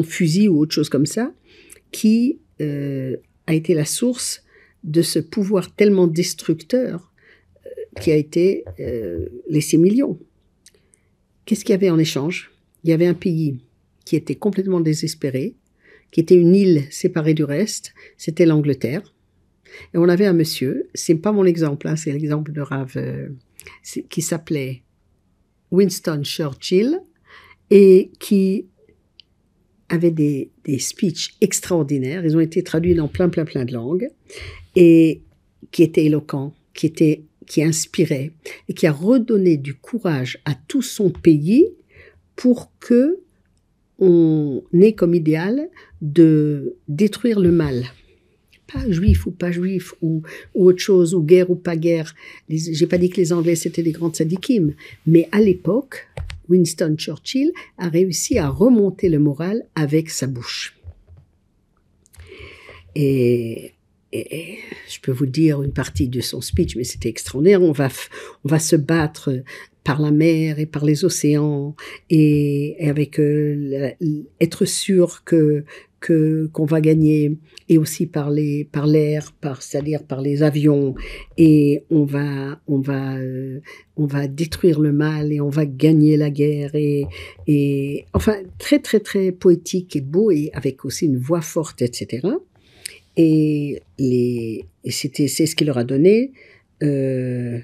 fusil 0.03 0.47
ou 0.47 0.59
autre 0.59 0.73
chose 0.73 0.89
comme 0.89 1.05
ça 1.05 1.31
qui 1.91 2.39
euh, 2.61 3.17
a 3.47 3.53
été 3.53 3.73
la 3.73 3.85
source 3.85 4.43
de 4.83 5.01
ce 5.01 5.19
pouvoir 5.19 5.73
tellement 5.75 6.07
destructeur 6.07 7.11
qui 7.99 8.11
a 8.11 8.15
été 8.15 8.63
euh, 8.79 9.27
les 9.49 9.61
6 9.61 9.77
millions. 9.77 10.19
Qu'est-ce 11.45 11.65
qu'il 11.65 11.73
y 11.73 11.75
avait 11.75 11.89
en 11.89 11.99
échange? 11.99 12.51
Il 12.83 12.89
y 12.89 12.93
avait 12.93 13.07
un 13.07 13.13
pays 13.13 13.59
qui 14.05 14.15
était 14.15 14.35
complètement 14.35 14.79
désespéré, 14.79 15.55
qui 16.11 16.19
était 16.19 16.35
une 16.35 16.55
île 16.55 16.83
séparée 16.89 17.33
du 17.33 17.43
reste, 17.43 17.93
c'était 18.17 18.45
l'Angleterre. 18.45 19.13
Et 19.93 19.97
on 19.97 20.09
avait 20.09 20.25
un 20.25 20.33
monsieur, 20.33 20.89
c'est 20.93 21.15
pas 21.15 21.31
mon 21.31 21.45
exemple, 21.45 21.87
hein, 21.87 21.95
c'est 21.95 22.11
l'exemple 22.11 22.51
de 22.51 22.61
Rav, 22.61 22.93
euh, 22.95 23.29
qui 24.09 24.21
s'appelait 24.21 24.83
Winston 25.71 26.21
Churchill 26.23 26.99
et 27.69 28.11
qui 28.19 28.65
avait 29.89 30.11
des, 30.11 30.51
des 30.65 30.79
speeches 30.79 31.35
extraordinaires. 31.41 32.25
Ils 32.25 32.35
ont 32.35 32.39
été 32.39 32.63
traduits 32.63 32.95
dans 32.95 33.07
plein, 33.07 33.29
plein, 33.29 33.45
plein 33.45 33.65
de 33.65 33.73
langues 33.73 34.09
et 34.75 35.21
qui 35.71 35.83
était 35.83 36.05
éloquent, 36.05 36.53
qui 36.73 36.85
était, 36.85 37.23
qui 37.47 37.63
inspirait 37.63 38.31
et 38.67 38.73
qui 38.73 38.87
a 38.87 38.91
redonné 38.91 39.57
du 39.57 39.73
courage 39.73 40.39
à 40.45 40.53
tout 40.67 40.81
son 40.81 41.09
pays 41.09 41.67
pour 42.35 42.71
que 42.79 43.19
on 44.01 44.63
ait 44.73 44.93
comme 44.93 45.13
idéal 45.13 45.69
de 46.01 46.77
détruire 46.87 47.41
le 47.41 47.51
mal. 47.51 47.83
Pas 48.71 48.89
juif 48.89 49.25
ou 49.25 49.31
pas 49.31 49.51
juif 49.51 49.93
ou, 50.01 50.21
autre 50.53 50.79
chose, 50.79 51.13
ou 51.15 51.23
guerre 51.23 51.49
ou 51.49 51.55
pas 51.55 51.75
guerre. 51.75 52.13
J'ai 52.49 52.87
pas 52.87 52.97
dit 52.97 53.09
que 53.09 53.17
les 53.17 53.33
Anglais 53.33 53.55
c'était 53.55 53.83
des 53.83 53.91
grands 53.91 54.13
sadikim, 54.13 54.73
mais 55.05 55.27
à 55.31 55.39
l'époque, 55.39 56.07
Winston 56.49 56.95
Churchill 56.97 57.51
a 57.77 57.89
réussi 57.89 58.37
à 58.37 58.49
remonter 58.49 59.09
le 59.09 59.19
moral 59.19 59.63
avec 59.75 60.09
sa 60.09 60.27
bouche. 60.27 60.75
Je 64.11 64.99
peux 65.01 65.11
vous 65.11 65.25
dire 65.25 65.61
une 65.61 65.73
partie 65.73 66.07
de 66.07 66.21
son 66.21 66.41
speech, 66.41 66.75
mais 66.75 66.83
c'était 66.83 67.09
extraordinaire. 67.09 67.61
On 67.61 67.71
va, 67.71 67.89
on 68.43 68.49
va 68.49 68.59
se 68.59 68.75
battre 68.75 69.31
par 69.83 70.01
la 70.01 70.11
mer 70.11 70.59
et 70.59 70.65
par 70.65 70.85
les 70.85 71.05
océans 71.05 71.75
et, 72.09 72.75
avec 72.79 73.19
euh, 73.19 73.91
être 74.39 74.65
sûr 74.65 75.23
que 75.23 75.63
que 75.99 76.49
qu'on 76.53 76.65
va 76.65 76.79
gagner 76.79 77.37
et 77.67 77.77
aussi 77.77 78.05
par 78.05 78.29
les 78.29 78.63
par 78.63 78.87
l'air 78.87 79.33
par 79.41 79.61
c'est-à-dire 79.61 80.03
par 80.03 80.21
les 80.21 80.43
avions 80.43 80.95
et 81.37 81.83
on 81.89 82.05
va 82.05 82.61
on 82.67 82.79
va 82.79 83.17
euh, 83.17 83.59
on 83.97 84.05
va 84.05 84.27
détruire 84.27 84.79
le 84.79 84.93
mal 84.93 85.33
et 85.33 85.41
on 85.41 85.49
va 85.49 85.65
gagner 85.65 86.15
la 86.15 86.29
guerre 86.29 86.73
et 86.75 87.05
et 87.47 88.05
enfin 88.13 88.37
très 88.59 88.79
très 88.79 89.01
très 89.01 89.33
poétique 89.33 89.95
et 89.97 90.01
beau 90.01 90.31
et 90.31 90.51
avec 90.53 90.85
aussi 90.85 91.05
une 91.05 91.17
voix 91.17 91.41
forte 91.41 91.81
etc 91.81 92.29
et 93.21 93.81
les 93.97 94.65
et 94.85 94.91
c'était 94.91 95.27
c'est 95.27 95.45
ce 95.45 95.53
qui 95.53 95.65
leur 95.65 95.77
a 95.77 95.83
donné 95.83 96.31
euh, 96.81 97.59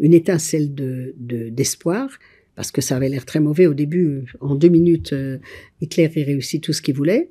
une 0.00 0.14
étincelle 0.14 0.74
de 0.74 1.14
d'espoir 1.50 2.08
parce 2.54 2.70
que 2.70 2.80
ça 2.80 2.96
avait 2.96 3.10
l'air 3.10 3.26
très 3.26 3.40
mauvais 3.40 3.66
au 3.66 3.74
début. 3.74 4.24
En 4.40 4.54
deux 4.54 4.68
minutes, 4.68 5.12
euh, 5.12 5.38
Hitler 5.80 6.06
réussit 6.06 6.62
tout 6.62 6.72
ce 6.72 6.82
qu'il 6.82 6.94
voulait, 6.94 7.30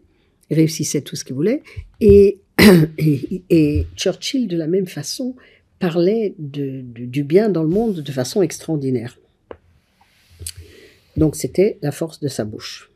réussissait 0.50 1.01
tout 1.01 1.15
ce 1.15 1.24
qu'il 1.24 1.36
voulait, 1.36 1.62
et, 2.01 2.39
et, 2.98 3.86
Churchill 3.96 4.48
de 4.48 4.58
la 4.58 4.68
même 4.68 4.88
façon 4.88 5.36
parlait 5.80 6.34
de, 6.38 6.82
du 6.84 7.24
bien 7.24 7.50
dans 7.50 7.63
le 7.63 7.70
monde 7.70 8.01
de 8.01 8.12
façon 8.12 8.41
extraordinaire. 8.41 9.18
Donc 11.18 11.36
c'était 11.36 11.77
la 11.82 11.91
force 11.91 12.20
de 12.20 12.27
sa 12.27 12.46
bouche. 12.46 12.90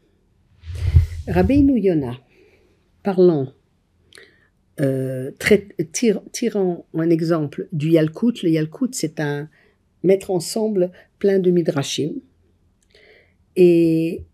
Rabbeinu 1.28 1.80
Yona, 1.80 2.20
parlant, 3.02 3.52
euh, 4.80 5.32
tirant 6.32 6.86
un 6.94 7.10
exemple 7.10 7.68
du 7.72 7.90
Yalkut, 7.90 8.44
le 8.44 8.50
Yalkut 8.50 8.90
c'est 8.92 9.20
un 9.20 9.50
mettre 10.04 10.30
ensemble 10.30 10.92
plein 11.18 11.40
de 11.40 11.50
midrashim. 11.50 12.14
Et, 13.56 14.26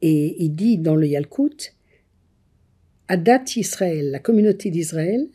et 0.00 0.44
il 0.44 0.54
dit 0.54 0.78
dans 0.78 0.94
le 0.94 1.08
Yalkut, 1.08 1.74
Adat 3.08 3.44
Israël, 3.56 4.10
la 4.10 4.18
communauté 4.20 4.70
d'Israël, 4.70 5.28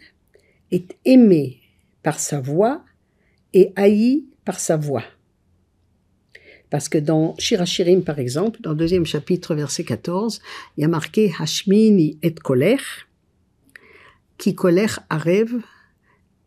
est 0.72 0.96
aimée 1.04 1.60
par 2.04 2.20
sa 2.20 2.40
voix 2.40 2.86
et 3.54 3.74
haïe 3.76 4.26
par 4.46 4.60
sa 4.60 4.78
voix. 4.78 5.04
Parce 6.72 6.90
que 6.90 6.98
dans 6.98 7.36
Shirachirim, 7.38 8.02
par 8.02 8.18
exemple, 8.18 8.60
dans 8.62 8.72
le 8.72 8.78
deuxième 8.78 9.06
chapitre, 9.06 9.54
verset 9.54 9.84
14, 9.84 10.42
il 10.78 10.82
y 10.82 10.84
a 10.84 10.88
marqué 10.88 11.32
Hashmini 11.38 12.18
et 12.24 12.34
colère, 12.34 13.08
qui 14.40 14.56
colère 14.56 15.02
rêve 15.12 15.62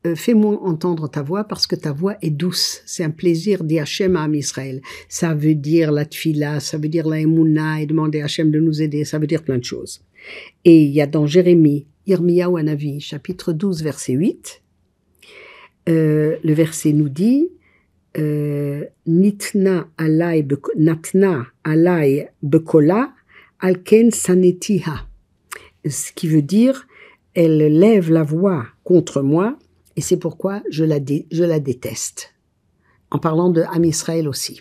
euh, 0.07 0.15
fais-moi 0.15 0.61
entendre 0.63 1.09
ta 1.09 1.23
voix 1.23 1.45
parce 1.45 1.67
que 1.67 1.77
ta 1.77 1.93
voix 1.93 2.17
est 2.21 2.31
douce. 2.31 2.83
C'est 2.85 3.05
un 3.05 3.11
plaisir 3.11 3.65
d'Hachem 3.65 4.17
à 4.17 4.29
Israël. 4.29 4.83
Ça 5.09 5.35
veut 5.35 5.55
dire 5.55 5.93
la 5.93 6.05
tfila, 6.05 6.61
ça 6.61 6.77
veut 6.77 6.89
dire 6.89 7.09
la 7.09 7.21
emuna 7.21 7.81
et 7.81 7.87
demander 7.87 8.21
à 8.21 8.25
Hachem 8.25 8.51
de 8.51 8.61
nous 8.61 8.83
aider, 8.83 9.05
ça 9.05 9.19
veut 9.19 9.27
dire 9.27 9.43
plein 9.43 9.57
de 9.57 9.65
choses. 9.65 10.03
Et 10.65 10.83
il 10.83 10.91
y 10.91 11.01
a 11.01 11.07
dans 11.07 11.27
Jérémie, 11.27 11.87
Irmiyahu 12.07 12.59
Anavi, 12.59 13.01
chapitre 13.01 13.53
12, 13.53 13.83
verset 13.83 14.13
8, 14.13 14.63
euh, 15.89 16.37
le 16.43 16.53
verset 16.53 16.93
nous 16.93 17.09
dit 17.09 17.49
Nitna 18.17 19.89
alai 19.99 20.47
natna 20.77 21.47
alai 21.65 22.29
bekola 22.43 23.13
alken 23.61 24.11
sanetiha. 24.11 25.07
Ce 25.89 26.13
qui 26.13 26.29
veut 26.29 26.43
dire 26.43 26.87
elle 27.35 27.59
lève 27.59 28.11
la 28.11 28.23
voix 28.23 28.67
contre 28.85 29.21
moi 29.21 29.59
et 29.97 30.01
c'est 30.01 30.17
pourquoi 30.17 30.63
je 30.71 30.85
la, 30.85 30.99
je 31.31 31.45
la 31.45 31.61
déteste. 31.61 32.35
En 33.11 33.19
parlant 33.19 33.51
de 33.51 33.63
Am 33.63 33.85
Israël 33.85 34.29
aussi. 34.29 34.61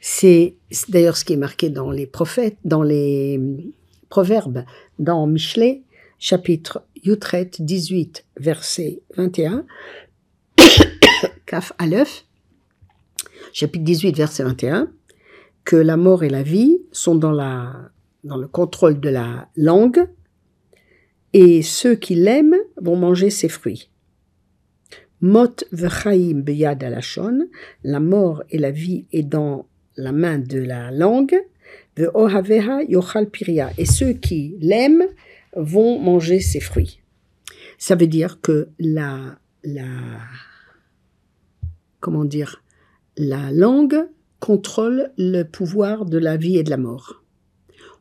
C'est 0.00 0.56
d'ailleurs 0.88 1.16
ce 1.16 1.24
qui 1.24 1.34
est 1.34 1.36
marqué 1.36 1.70
dans 1.70 1.90
les 1.90 2.06
prophètes, 2.06 2.56
dans 2.64 2.82
les 2.82 3.40
proverbes, 4.08 4.64
dans 4.98 5.26
Michelet, 5.26 5.82
chapitre 6.18 6.84
Yutret 7.04 7.50
18, 7.58 8.24
verset 8.38 9.02
21, 9.16 9.64
Kaf 11.52 11.74
Aleph, 11.76 12.24
chapitre 13.52 13.84
18, 13.84 14.16
verset 14.16 14.42
21, 14.42 14.90
que 15.64 15.76
la 15.76 15.98
mort 15.98 16.24
et 16.24 16.30
la 16.30 16.42
vie 16.42 16.78
sont 16.92 17.14
dans, 17.14 17.30
la, 17.30 17.90
dans 18.24 18.38
le 18.38 18.48
contrôle 18.48 18.98
de 19.00 19.10
la 19.10 19.50
langue, 19.54 20.08
et 21.34 21.60
ceux 21.60 21.94
qui 21.94 22.14
l'aiment 22.14 22.56
vont 22.80 22.96
manger 22.96 23.28
ses 23.28 23.50
fruits. 23.50 23.90
Mot 25.20 25.54
v'chaim 25.72 26.40
beyad 26.40 26.82
alashon, 26.82 27.40
la 27.84 28.00
mort 28.00 28.42
et 28.48 28.56
la 28.56 28.70
vie 28.70 29.04
est 29.12 29.22
dans 29.22 29.66
la 29.96 30.12
main 30.12 30.38
de 30.38 30.58
la 30.58 30.90
langue. 30.90 31.36
Ve'ohaveha 31.98 32.84
yochal 32.84 33.28
piria, 33.28 33.72
et 33.76 33.84
ceux 33.84 34.14
qui 34.14 34.56
l'aiment 34.58 35.04
vont 35.54 35.98
manger 35.98 36.40
ses 36.40 36.60
fruits. 36.60 37.02
Ça 37.76 37.94
veut 37.94 38.06
dire 38.06 38.40
que 38.40 38.70
la, 38.78 39.38
la, 39.64 39.84
comment 42.02 42.26
dire, 42.26 42.62
la 43.16 43.50
langue 43.50 44.06
contrôle 44.38 45.10
le 45.16 45.44
pouvoir 45.44 46.04
de 46.04 46.18
la 46.18 46.36
vie 46.36 46.58
et 46.58 46.62
de 46.62 46.70
la 46.70 46.76
mort. 46.76 47.22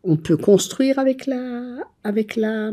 On 0.03 0.17
peut 0.17 0.37
construire 0.37 0.99
avec 0.99 1.25
la, 1.25 1.77
avec 2.03 2.35
la, 2.35 2.71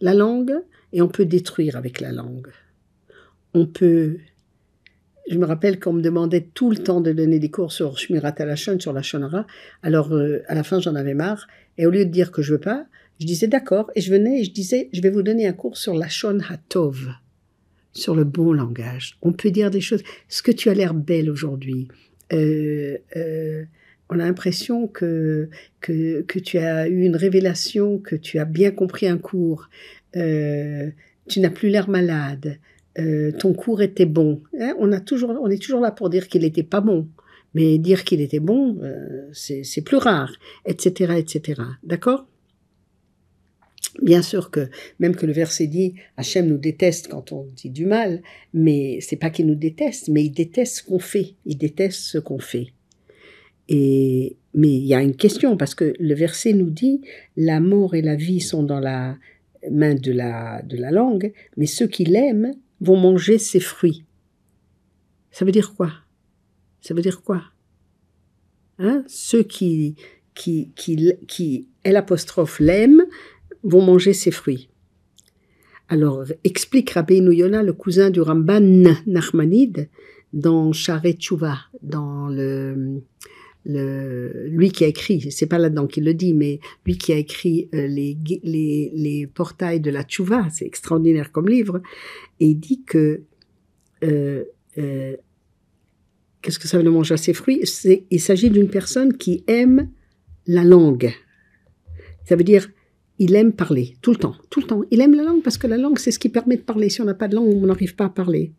la 0.00 0.14
langue 0.14 0.54
et 0.92 1.02
on 1.02 1.08
peut 1.08 1.24
détruire 1.24 1.76
avec 1.76 2.00
la 2.00 2.12
langue 2.12 2.52
on 3.54 3.66
peut. 3.66 4.18
Je 5.28 5.38
me 5.38 5.46
rappelle 5.46 5.78
qu'on 5.78 5.92
me 5.92 6.02
demandait 6.02 6.48
tout 6.54 6.70
le 6.70 6.78
temps 6.78 7.00
de 7.00 7.12
donner 7.12 7.38
des 7.38 7.50
cours 7.50 7.72
sur 7.72 7.98
Shmirat 7.98 8.34
Alashon, 8.38 8.80
sur 8.80 8.92
la 8.92 9.02
Shonara. 9.02 9.46
Alors, 9.82 10.12
euh, 10.12 10.42
à 10.48 10.54
la 10.54 10.64
fin, 10.64 10.80
j'en 10.80 10.96
avais 10.96 11.14
marre. 11.14 11.46
Et 11.78 11.86
au 11.86 11.90
lieu 11.90 12.04
de 12.04 12.10
dire 12.10 12.32
que 12.32 12.42
je 12.42 12.54
veux 12.54 12.60
pas, 12.60 12.86
je 13.20 13.26
disais 13.26 13.46
d'accord. 13.46 13.90
Et 13.94 14.00
je 14.00 14.10
venais 14.10 14.40
et 14.40 14.44
je 14.44 14.50
disais, 14.50 14.88
je 14.92 15.00
vais 15.00 15.10
vous 15.10 15.22
donner 15.22 15.46
un 15.46 15.52
cours 15.52 15.76
sur 15.76 15.94
la 15.94 16.08
Shon 16.08 16.38
Hatov, 16.48 17.10
sur 17.92 18.14
le 18.14 18.24
bon 18.24 18.52
langage. 18.52 19.16
On 19.22 19.32
peut 19.32 19.50
dire 19.50 19.70
des 19.70 19.80
choses. 19.80 20.02
Ce 20.28 20.42
que 20.42 20.52
tu 20.52 20.68
as 20.68 20.74
l'air 20.74 20.94
belle 20.94 21.30
aujourd'hui? 21.30 21.88
Euh, 22.32 22.98
euh, 23.16 23.64
on 24.08 24.18
a 24.18 24.24
l'impression 24.24 24.86
que, 24.88 25.48
que, 25.80 26.38
tu 26.38 26.58
as 26.58 26.88
eu 26.88 27.02
une 27.02 27.16
révélation, 27.16 27.98
que 27.98 28.16
tu 28.16 28.38
as 28.38 28.44
bien 28.44 28.70
compris 28.70 29.06
un 29.06 29.18
cours. 29.18 29.68
tu 30.12 31.40
n'as 31.40 31.50
plus 31.50 31.68
l'air 31.68 31.88
malade. 31.88 32.58
Euh, 32.98 33.30
ton 33.32 33.52
cours 33.52 33.82
était 33.82 34.06
bon. 34.06 34.42
Hein, 34.58 34.74
on, 34.78 34.92
a 34.92 35.00
toujours, 35.00 35.30
on 35.30 35.48
est 35.48 35.62
toujours 35.62 35.80
là 35.80 35.90
pour 35.90 36.10
dire 36.10 36.28
qu'il 36.28 36.42
n'était 36.42 36.62
pas 36.62 36.80
bon. 36.80 37.08
Mais 37.54 37.78
dire 37.78 38.04
qu'il 38.04 38.20
était 38.20 38.40
bon, 38.40 38.78
euh, 38.82 39.28
c'est 39.32 39.84
plus 39.84 39.96
rare, 39.96 40.32
etc., 40.66 41.14
etc. 41.18 41.62
D'accord? 41.82 42.26
Bien 44.02 44.22
sûr 44.22 44.50
que, 44.50 44.68
même 44.98 45.16
que 45.16 45.26
le 45.26 45.32
verset 45.32 45.66
dit, 45.66 45.94
Hachem 46.16 46.46
nous 46.46 46.58
déteste 46.58 47.08
quand 47.08 47.32
on 47.32 47.46
dit 47.56 47.70
du 47.70 47.86
mal, 47.86 48.22
mais 48.54 48.98
c'est 49.00 49.16
pas 49.16 49.30
qu'il 49.30 49.46
nous 49.46 49.56
déteste, 49.56 50.08
mais 50.08 50.24
il 50.24 50.30
déteste 50.30 50.76
ce 50.76 50.82
qu'on 50.84 51.00
fait. 51.00 51.34
Il 51.44 51.58
déteste 51.58 52.00
ce 52.00 52.18
qu'on 52.18 52.38
fait. 52.38 52.68
Et, 53.68 54.36
mais 54.54 54.68
il 54.68 54.86
y 54.86 54.94
a 54.94 55.02
une 55.02 55.16
question, 55.16 55.56
parce 55.56 55.74
que 55.74 55.92
le 55.98 56.14
verset 56.14 56.52
nous 56.52 56.70
dit, 56.70 57.02
la 57.36 57.60
mort 57.60 57.94
et 57.94 58.02
la 58.02 58.16
vie 58.16 58.40
sont 58.40 58.62
dans 58.62 58.80
la 58.80 59.16
main 59.70 59.94
de 59.94 60.12
la, 60.12 60.62
de 60.62 60.76
la 60.76 60.90
langue, 60.90 61.32
mais 61.56 61.66
ceux 61.66 61.86
qui 61.86 62.04
l'aiment 62.04 62.52
vont 62.80 62.96
manger 62.96 63.38
ses 63.38 63.60
fruits. 63.60 64.04
Ça 65.30 65.44
veut 65.44 65.52
dire 65.52 65.74
quoi? 65.74 65.92
Ça 66.80 66.94
veut 66.94 67.02
dire 67.02 67.22
quoi? 67.22 67.42
Hein, 68.78 69.04
ceux 69.06 69.42
qui, 69.42 69.94
qui, 70.34 70.70
qui, 70.74 71.12
qui, 71.28 71.68
l'apostrophe, 71.84 72.60
l'aiment, 72.60 73.04
vont 73.62 73.82
manger 73.82 74.12
ses 74.12 74.30
fruits. 74.30 74.68
Alors, 75.88 76.24
explique 76.44 76.90
Rabbi 76.90 77.16
Yona, 77.16 77.62
le 77.62 77.72
cousin 77.72 78.10
du 78.10 78.20
Ramban 78.20 78.94
Nachmanide, 79.06 79.88
dans 80.32 80.72
Sharet 80.72 81.14
Tshuva, 81.14 81.58
dans 81.82 82.28
le, 82.28 83.02
lui 83.64 84.70
qui 84.70 84.84
a 84.84 84.86
écrit, 84.86 85.30
c'est 85.30 85.46
pas 85.46 85.58
là-dedans 85.58 85.86
qu'il 85.86 86.04
le 86.04 86.14
dit, 86.14 86.32
mais 86.32 86.60
lui 86.86 86.96
qui 86.96 87.12
a 87.12 87.16
écrit 87.16 87.68
euh, 87.74 87.86
les, 87.86 88.16
les, 88.44 88.92
les, 88.94 89.26
portails 89.26 89.80
de 89.80 89.90
la 89.90 90.04
Tshuva, 90.04 90.48
c'est 90.50 90.64
extraordinaire 90.64 91.32
comme 91.32 91.48
livre, 91.48 91.82
et 92.38 92.46
il 92.46 92.54
dit 92.54 92.82
que 92.84 93.22
euh, 94.04 94.44
euh, 94.78 95.16
qu'est-ce 96.40 96.58
que 96.58 96.68
ça 96.68 96.76
veut 96.76 96.84
dire 96.84 96.92
manger 96.92 97.16
ses 97.16 97.34
fruits? 97.34 97.62
Il 98.10 98.20
s'agit 98.20 98.50
d'une 98.50 98.68
personne 98.68 99.16
qui 99.16 99.44
aime 99.46 99.90
la 100.46 100.64
langue. 100.64 101.12
Ça 102.24 102.36
veut 102.36 102.44
dire 102.44 102.68
il 103.20 103.34
aime 103.34 103.52
parler 103.52 103.96
tout 104.00 104.10
le 104.12 104.16
temps, 104.16 104.34
tout 104.48 104.60
le 104.60 104.66
temps. 104.66 104.82
Il 104.90 105.00
aime 105.02 105.14
la 105.14 105.22
langue 105.22 105.42
parce 105.42 105.58
que 105.58 105.66
la 105.66 105.76
langue 105.76 105.98
c'est 105.98 106.10
ce 106.10 106.18
qui 106.18 106.30
permet 106.30 106.56
de 106.56 106.62
parler. 106.62 106.88
Si 106.88 107.02
on 107.02 107.04
n'a 107.04 107.14
pas 107.14 107.28
de 107.28 107.36
langue, 107.36 107.48
on 107.48 107.66
n'arrive 107.66 107.94
pas 107.94 108.06
à 108.06 108.08
parler. 108.08 108.52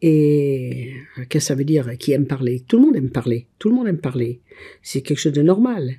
Et 0.00 0.92
qu'est-ce 1.16 1.28
que 1.28 1.38
ça 1.40 1.54
veut 1.54 1.64
dire 1.64 1.98
qui 1.98 2.12
aime 2.12 2.26
parler? 2.26 2.64
Tout 2.66 2.78
le 2.78 2.86
monde 2.86 2.96
aime 2.96 3.10
parler. 3.10 3.46
Tout 3.58 3.68
le 3.68 3.74
monde 3.74 3.86
aime 3.86 3.98
parler. 3.98 4.40
C'est 4.82 5.02
quelque 5.02 5.18
chose 5.18 5.34
de 5.34 5.42
normal. 5.42 5.96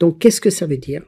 Donc 0.00 0.18
qu'est-ce 0.18 0.40
que 0.40 0.50
ça 0.50 0.66
veut 0.66 0.76
dire? 0.76 1.04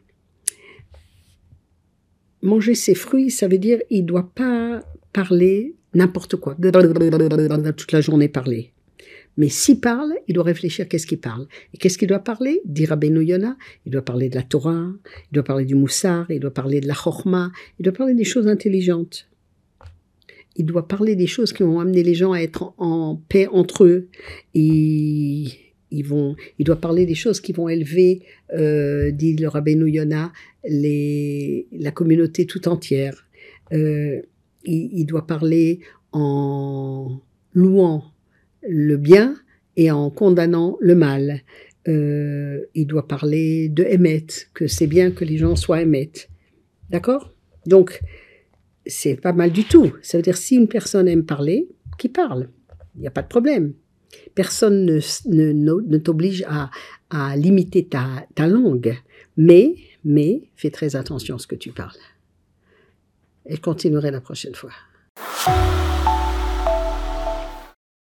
Manger 2.40 2.76
ses 2.76 2.94
fruits, 2.94 3.30
ça 3.30 3.48
veut 3.48 3.58
dire 3.58 3.80
il 3.90 4.06
doit 4.06 4.30
pas 4.32 4.84
parler 5.12 5.74
n'importe 5.92 6.36
quoi. 6.36 6.54
Toute 6.54 7.92
la 7.92 8.00
journée 8.00 8.28
parler. 8.28 8.72
Mais 9.36 9.48
s'il 9.48 9.80
parle, 9.80 10.14
il 10.28 10.34
doit 10.34 10.44
réfléchir 10.44 10.88
qu'est-ce 10.88 11.06
qu'il 11.06 11.20
parle. 11.20 11.46
Et 11.74 11.78
qu'est-ce 11.78 11.98
qu'il 11.98 12.08
doit 12.08 12.20
parler? 12.20 12.60
Dira 12.64 12.96
Yona, 13.02 13.56
il 13.84 13.92
doit 13.92 14.04
parler 14.04 14.28
de 14.28 14.34
la 14.34 14.42
Torah, 14.42 14.92
il 15.30 15.34
doit 15.34 15.44
parler 15.44 15.64
du 15.64 15.74
Moussar, 15.74 16.30
il 16.30 16.40
doit 16.40 16.54
parler 16.54 16.80
de 16.80 16.88
la 16.88 16.94
Chorma, 16.94 17.50
il 17.78 17.82
doit 17.84 17.92
parler 17.92 18.14
des 18.14 18.24
choses 18.24 18.48
intelligentes 18.48 19.28
il 20.56 20.64
doit 20.64 20.88
parler 20.88 21.16
des 21.16 21.26
choses 21.26 21.52
qui 21.52 21.62
vont 21.62 21.80
amener 21.80 22.02
les 22.02 22.14
gens 22.14 22.32
à 22.32 22.40
être 22.40 22.74
en, 22.78 23.20
paix 23.28 23.46
entre 23.46 23.84
eux. 23.84 24.08
Ils 24.54 25.52
vont, 26.04 26.34
il 26.58 26.64
doit 26.64 26.80
parler 26.80 27.06
des 27.06 27.14
choses 27.14 27.40
qui 27.40 27.52
vont 27.52 27.68
élever, 27.68 28.22
euh, 28.54 29.10
dit 29.12 29.36
le 29.36 29.48
Rabbeinu 29.48 29.88
Yona, 29.90 30.32
les, 30.68 31.68
la 31.72 31.90
communauté 31.90 32.46
tout 32.46 32.68
entière. 32.68 33.26
Euh, 33.72 34.20
il, 34.64 35.04
doit 35.06 35.26
parler 35.26 35.80
en 36.12 37.20
louant 37.52 38.04
le 38.68 38.96
bien 38.96 39.36
et 39.76 39.90
en 39.90 40.10
condamnant 40.10 40.76
le 40.80 40.94
mal. 40.94 41.42
Euh, 41.88 42.64
il 42.74 42.86
doit 42.86 43.06
parler 43.06 43.68
de 43.68 43.84
Emmet, 43.84 44.26
que 44.54 44.66
c'est 44.66 44.86
bien 44.86 45.10
que 45.10 45.24
les 45.24 45.36
gens 45.36 45.54
soient 45.54 45.78
Emmet. 45.78 46.10
D'accord? 46.90 47.32
Donc, 47.66 48.00
c'est 48.86 49.16
pas 49.16 49.32
mal 49.32 49.50
du 49.50 49.64
tout. 49.64 49.92
Ça 50.02 50.18
veut 50.18 50.22
dire 50.22 50.36
si 50.36 50.56
une 50.56 50.68
personne 50.68 51.08
aime 51.08 51.24
parler, 51.24 51.68
qui 51.98 52.08
parle. 52.08 52.48
Il 52.94 53.02
n'y 53.02 53.06
a 53.06 53.10
pas 53.10 53.22
de 53.22 53.28
problème. 53.28 53.74
Personne 54.34 54.86
ne, 54.86 55.52
ne, 55.52 55.98
t'oblige 55.98 56.44
à, 56.48 56.70
à, 57.10 57.36
limiter 57.36 57.86
ta, 57.86 58.26
ta 58.34 58.46
langue. 58.46 58.96
Mais, 59.36 59.74
mais, 60.04 60.48
fais 60.56 60.70
très 60.70 60.96
attention 60.96 61.36
à 61.36 61.38
ce 61.38 61.46
que 61.46 61.54
tu 61.54 61.70
parles. 61.70 61.98
Et 63.46 63.58
continuerai 63.58 64.10
la 64.10 64.20
prochaine 64.20 64.54
fois. 64.54 64.72